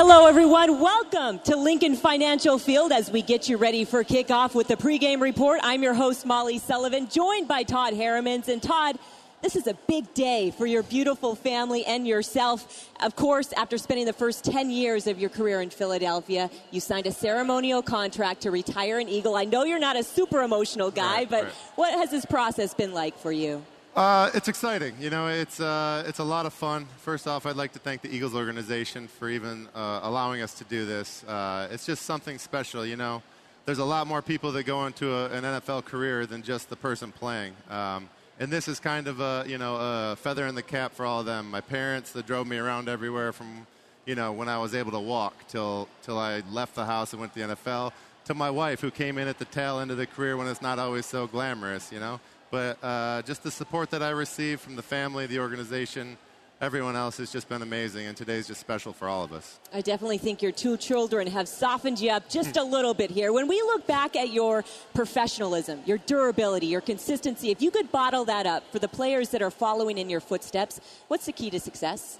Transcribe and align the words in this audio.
Hello, 0.00 0.26
everyone. 0.26 0.78
Welcome 0.78 1.40
to 1.40 1.56
Lincoln 1.56 1.96
Financial 1.96 2.56
Field 2.56 2.92
as 2.92 3.10
we 3.10 3.20
get 3.20 3.48
you 3.48 3.56
ready 3.56 3.84
for 3.84 4.04
kickoff 4.04 4.54
with 4.54 4.68
the 4.68 4.76
pregame 4.76 5.20
report. 5.20 5.58
I'm 5.64 5.82
your 5.82 5.92
host, 5.92 6.24
Molly 6.24 6.58
Sullivan, 6.58 7.08
joined 7.08 7.48
by 7.48 7.64
Todd 7.64 7.94
Herremans. 7.94 8.46
And 8.46 8.62
Todd, 8.62 8.96
this 9.42 9.56
is 9.56 9.66
a 9.66 9.74
big 9.88 10.14
day 10.14 10.52
for 10.52 10.66
your 10.66 10.84
beautiful 10.84 11.34
family 11.34 11.84
and 11.84 12.06
yourself. 12.06 12.88
Of 13.00 13.16
course, 13.16 13.52
after 13.54 13.76
spending 13.76 14.06
the 14.06 14.12
first 14.12 14.44
10 14.44 14.70
years 14.70 15.08
of 15.08 15.18
your 15.18 15.30
career 15.30 15.62
in 15.62 15.70
Philadelphia, 15.70 16.48
you 16.70 16.78
signed 16.78 17.08
a 17.08 17.12
ceremonial 17.12 17.82
contract 17.82 18.42
to 18.42 18.52
retire 18.52 19.00
an 19.00 19.08
Eagle. 19.08 19.34
I 19.34 19.46
know 19.46 19.64
you're 19.64 19.80
not 19.80 19.96
a 19.96 20.04
super 20.04 20.42
emotional 20.42 20.92
guy, 20.92 21.16
Right, 21.16 21.28
but 21.30 21.42
right. 21.42 21.52
what 21.74 21.98
has 21.98 22.12
this 22.12 22.24
process 22.24 22.72
been 22.72 22.94
like 22.94 23.18
for 23.18 23.32
you? 23.32 23.64
Uh, 23.98 24.30
it's 24.32 24.46
exciting. 24.46 24.94
You 25.00 25.10
know, 25.10 25.26
it's 25.26 25.58
uh, 25.58 26.04
it's 26.06 26.20
a 26.20 26.24
lot 26.24 26.46
of 26.46 26.52
fun. 26.52 26.86
First 26.98 27.26
off, 27.26 27.46
I'd 27.46 27.56
like 27.56 27.72
to 27.72 27.80
thank 27.80 28.00
the 28.00 28.08
Eagles 28.08 28.32
organization 28.32 29.08
for 29.08 29.28
even 29.28 29.66
uh, 29.74 29.98
allowing 30.04 30.40
us 30.40 30.54
to 30.54 30.64
do 30.64 30.86
this. 30.86 31.24
Uh, 31.24 31.66
it's 31.72 31.84
just 31.84 32.02
something 32.02 32.38
special. 32.38 32.86
You 32.86 32.94
know, 32.94 33.24
there's 33.66 33.80
a 33.80 33.84
lot 33.84 34.06
more 34.06 34.22
people 34.22 34.52
that 34.52 34.62
go 34.62 34.86
into 34.86 35.12
a, 35.12 35.30
an 35.30 35.42
NFL 35.42 35.84
career 35.84 36.26
than 36.26 36.44
just 36.44 36.70
the 36.70 36.76
person 36.76 37.10
playing. 37.10 37.54
Um, 37.68 38.08
and 38.38 38.52
this 38.52 38.68
is 38.68 38.78
kind 38.78 39.08
of 39.08 39.18
a 39.18 39.42
you 39.48 39.58
know 39.58 39.74
a 39.74 40.14
feather 40.14 40.46
in 40.46 40.54
the 40.54 40.62
cap 40.62 40.92
for 40.92 41.04
all 41.04 41.18
of 41.18 41.26
them. 41.26 41.50
My 41.50 41.60
parents 41.60 42.12
that 42.12 42.24
drove 42.24 42.46
me 42.46 42.56
around 42.56 42.88
everywhere 42.88 43.32
from 43.32 43.66
you 44.06 44.14
know 44.14 44.30
when 44.30 44.48
I 44.48 44.58
was 44.58 44.76
able 44.76 44.92
to 44.92 45.00
walk 45.00 45.48
till 45.48 45.88
till 46.04 46.20
I 46.20 46.44
left 46.52 46.76
the 46.76 46.84
house 46.84 47.14
and 47.14 47.20
went 47.20 47.34
to 47.34 47.40
the 47.40 47.56
NFL. 47.56 47.90
To 48.26 48.34
my 48.34 48.50
wife 48.50 48.80
who 48.80 48.92
came 48.92 49.18
in 49.18 49.26
at 49.26 49.40
the 49.40 49.44
tail 49.46 49.80
end 49.80 49.90
of 49.90 49.96
the 49.96 50.06
career 50.06 50.36
when 50.36 50.46
it's 50.46 50.62
not 50.62 50.78
always 50.78 51.04
so 51.04 51.26
glamorous. 51.26 51.90
You 51.90 51.98
know. 51.98 52.20
But 52.50 52.82
uh, 52.82 53.22
just 53.22 53.42
the 53.42 53.50
support 53.50 53.90
that 53.90 54.02
I 54.02 54.10
received 54.10 54.60
from 54.62 54.76
the 54.76 54.82
family, 54.82 55.26
the 55.26 55.38
organization, 55.38 56.16
everyone 56.60 56.96
else 56.96 57.18
has 57.18 57.30
just 57.30 57.48
been 57.48 57.62
amazing, 57.62 58.06
and 58.06 58.16
today's 58.16 58.46
just 58.46 58.60
special 58.60 58.92
for 58.92 59.06
all 59.06 59.22
of 59.22 59.32
us. 59.32 59.58
I 59.72 59.80
definitely 59.80 60.18
think 60.18 60.40
your 60.40 60.52
two 60.52 60.76
children 60.76 61.26
have 61.26 61.46
softened 61.46 62.00
you 62.00 62.10
up 62.10 62.28
just 62.28 62.56
a 62.56 62.62
little 62.62 62.94
bit 62.94 63.10
here. 63.10 63.32
When 63.32 63.48
we 63.48 63.60
look 63.60 63.86
back 63.86 64.16
at 64.16 64.30
your 64.30 64.64
professionalism, 64.94 65.82
your 65.84 65.98
durability, 65.98 66.66
your 66.66 66.80
consistency, 66.80 67.50
if 67.50 67.60
you 67.60 67.70
could 67.70 67.92
bottle 67.92 68.24
that 68.24 68.46
up 68.46 68.70
for 68.72 68.78
the 68.78 68.88
players 68.88 69.28
that 69.30 69.42
are 69.42 69.50
following 69.50 69.98
in 69.98 70.08
your 70.08 70.20
footsteps, 70.20 70.80
what's 71.08 71.26
the 71.26 71.32
key 71.32 71.50
to 71.50 71.60
success? 71.60 72.18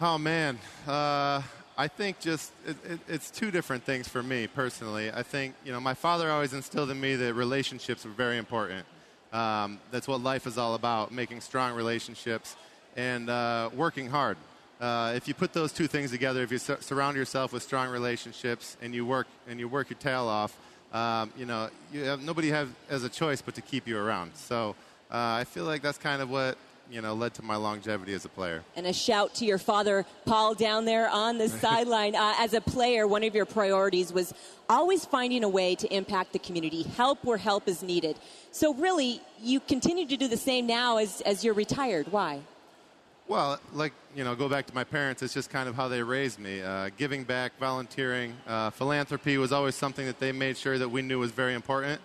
Oh 0.00 0.18
man, 0.18 0.58
uh, 0.86 1.42
I 1.76 1.88
think 1.88 2.20
just 2.20 2.52
it, 2.64 2.76
it, 2.88 3.00
it's 3.08 3.30
two 3.30 3.50
different 3.50 3.82
things 3.82 4.06
for 4.08 4.22
me 4.22 4.46
personally. 4.46 5.10
I 5.10 5.24
think 5.24 5.54
you 5.64 5.72
know 5.72 5.80
my 5.80 5.94
father 5.94 6.30
always 6.30 6.52
instilled 6.52 6.90
in 6.90 7.00
me 7.00 7.16
that 7.16 7.34
relationships 7.34 8.04
were 8.04 8.12
very 8.12 8.38
important. 8.38 8.86
Um, 9.32 9.78
that's 9.90 10.08
what 10.08 10.22
life 10.22 10.46
is 10.46 10.58
all 10.58 10.74
about: 10.74 11.12
making 11.12 11.40
strong 11.40 11.74
relationships 11.74 12.56
and 12.96 13.28
uh, 13.30 13.70
working 13.74 14.08
hard. 14.08 14.36
Uh, 14.80 15.12
if 15.16 15.26
you 15.26 15.34
put 15.34 15.52
those 15.52 15.72
two 15.72 15.86
things 15.86 16.10
together, 16.10 16.42
if 16.42 16.52
you 16.52 16.58
sur- 16.58 16.80
surround 16.80 17.16
yourself 17.16 17.52
with 17.52 17.62
strong 17.62 17.90
relationships 17.90 18.76
and 18.80 18.94
you 18.94 19.04
work 19.04 19.26
and 19.48 19.58
you 19.58 19.68
work 19.68 19.90
your 19.90 19.98
tail 19.98 20.28
off, 20.28 20.56
um, 20.92 21.32
you 21.36 21.46
know 21.46 21.68
you 21.92 22.04
have, 22.04 22.22
nobody 22.22 22.48
have, 22.50 22.68
has 22.88 23.02
a 23.04 23.08
choice 23.08 23.42
but 23.42 23.54
to 23.54 23.60
keep 23.60 23.88
you 23.88 23.98
around. 23.98 24.32
So 24.34 24.76
uh, 25.10 25.40
I 25.40 25.44
feel 25.44 25.64
like 25.64 25.82
that's 25.82 25.98
kind 25.98 26.22
of 26.22 26.30
what 26.30 26.56
you 26.90 27.00
know 27.00 27.14
led 27.14 27.34
to 27.34 27.42
my 27.42 27.56
longevity 27.56 28.14
as 28.14 28.24
a 28.24 28.28
player. 28.28 28.62
And 28.76 28.86
a 28.86 28.92
shout 28.92 29.34
to 29.36 29.44
your 29.44 29.58
father, 29.58 30.06
Paul, 30.24 30.54
down 30.54 30.84
there 30.84 31.08
on 31.08 31.38
the 31.38 31.48
sideline. 31.64 32.14
Uh, 32.14 32.34
as 32.38 32.54
a 32.54 32.60
player, 32.60 33.06
one 33.06 33.24
of 33.24 33.34
your 33.34 33.46
priorities 33.46 34.12
was 34.12 34.34
always 34.68 35.04
finding 35.04 35.44
a 35.44 35.48
way 35.48 35.74
to 35.76 35.94
impact 35.94 36.32
the 36.32 36.38
community, 36.38 36.82
help 36.82 37.24
where 37.24 37.38
help 37.38 37.68
is 37.68 37.82
needed. 37.82 38.18
So, 38.52 38.74
really, 38.74 39.20
you 39.40 39.60
continue 39.60 40.06
to 40.06 40.16
do 40.16 40.28
the 40.28 40.36
same 40.36 40.66
now 40.66 40.98
as, 40.98 41.20
as 41.22 41.44
you're 41.44 41.54
retired. 41.54 42.10
Why? 42.10 42.40
Well, 43.28 43.60
like, 43.74 43.92
you 44.16 44.24
know, 44.24 44.34
go 44.34 44.48
back 44.48 44.66
to 44.66 44.74
my 44.74 44.84
parents, 44.84 45.22
it's 45.22 45.34
just 45.34 45.50
kind 45.50 45.68
of 45.68 45.74
how 45.74 45.88
they 45.88 46.02
raised 46.02 46.38
me. 46.38 46.62
Uh, 46.62 46.88
giving 46.96 47.24
back, 47.24 47.52
volunteering, 47.58 48.34
uh, 48.46 48.70
philanthropy 48.70 49.36
was 49.36 49.52
always 49.52 49.74
something 49.74 50.06
that 50.06 50.18
they 50.18 50.32
made 50.32 50.56
sure 50.56 50.78
that 50.78 50.88
we 50.88 51.02
knew 51.02 51.18
was 51.18 51.30
very 51.30 51.52
important. 51.52 52.00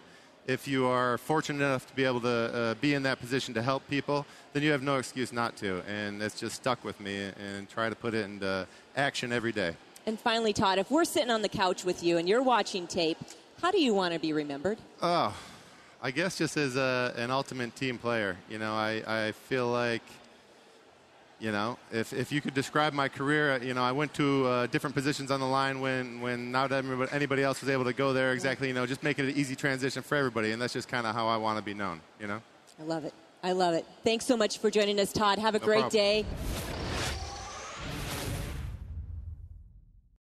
If 0.46 0.68
you 0.68 0.88
are 0.88 1.18
fortunate 1.18 1.64
enough 1.64 1.88
to 1.88 1.96
be 1.96 2.04
able 2.04 2.20
to 2.22 2.28
uh, 2.28 2.74
be 2.76 2.96
in 2.96 3.04
that 3.04 3.20
position 3.20 3.54
to 3.54 3.62
help 3.62 3.88
people, 3.88 4.26
then 4.52 4.62
you 4.62 4.72
have 4.72 4.84
no 4.84 4.98
excuse 4.98 5.32
not 5.32 5.56
to. 5.58 5.82
And 5.88 6.22
it's 6.22 6.38
just 6.38 6.56
stuck 6.56 6.84
with 6.84 7.00
me 7.00 7.32
and 7.40 7.70
try 7.70 7.88
to 7.88 7.96
put 7.96 8.14
it 8.14 8.26
into 8.26 8.68
action 8.98 9.32
every 9.32 9.54
day. 9.54 9.78
And 10.06 10.20
finally, 10.20 10.52
Todd, 10.52 10.80
if 10.80 10.92
we're 10.92 11.06
sitting 11.06 11.30
on 11.30 11.44
the 11.44 11.50
couch 11.50 11.86
with 11.86 12.04
you 12.04 12.18
and 12.18 12.28
you're 12.28 12.44
watching 12.44 12.88
tape, 12.88 13.18
how 13.62 13.72
do 13.72 13.80
you 13.80 13.94
want 13.94 14.14
to 14.14 14.20
be 14.20 14.34
remembered? 14.34 14.80
Oh, 15.02 15.34
I 16.02 16.12
guess 16.12 16.38
just 16.38 16.58
as 16.58 16.76
a, 16.76 17.14
an 17.16 17.32
ultimate 17.32 17.74
team 17.78 17.98
player. 17.98 18.36
You 18.50 18.60
know, 18.60 18.74
I, 18.74 19.02
I 19.08 19.32
feel 19.32 19.70
like, 19.70 20.02
you 21.44 21.52
know, 21.52 21.78
if, 21.92 22.14
if 22.14 22.32
you 22.32 22.40
could 22.40 22.54
describe 22.54 22.94
my 22.94 23.10
career, 23.10 23.62
you 23.62 23.74
know, 23.74 23.84
I 23.84 23.92
went 23.92 24.14
to 24.14 24.46
uh, 24.48 24.68
different 24.68 24.96
positions 24.96 25.30
on 25.30 25.42
the 25.42 25.46
line 25.46 25.82
when, 25.82 26.22
when 26.22 26.54
not 26.54 26.72
anybody 26.72 27.44
else 27.44 27.60
was 27.60 27.70
able 27.70 27.84
to 27.84 27.92
go 27.92 28.14
there 28.14 28.32
exactly, 28.32 28.70
you 28.70 28.74
know, 28.74 28.86
just 28.86 29.04
making 29.04 29.26
it 29.28 29.34
an 29.34 29.38
easy 29.38 29.54
transition 29.54 30.02
for 30.04 30.16
everybody. 30.16 30.52
And 30.54 30.62
that's 30.62 30.72
just 30.72 30.88
kind 30.88 31.06
of 31.06 31.14
how 31.14 31.28
I 31.28 31.36
want 31.36 31.58
to 31.58 31.62
be 31.62 31.74
known, 31.74 32.00
you 32.18 32.28
know? 32.28 32.42
I 32.80 32.84
love 32.84 33.04
it. 33.04 33.14
I 33.44 33.52
love 33.52 33.74
it. 33.74 33.86
Thanks 34.06 34.26
so 34.26 34.38
much 34.38 34.60
for 34.60 34.72
joining 34.72 35.02
us, 35.02 35.12
Todd. 35.12 35.38
Have 35.38 35.54
a 35.54 35.60
No 35.60 35.66
great 35.66 35.82
problem. 35.82 35.92
day. 35.92 36.26